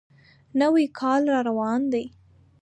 [0.59, 2.05] نوی کال را روان دی.